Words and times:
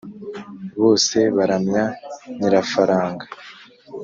Bose 0.81 1.17
baramya 1.35 1.83
nyirafaranga 2.39 3.25